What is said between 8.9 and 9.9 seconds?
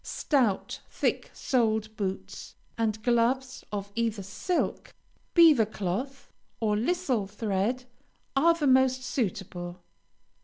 suitable.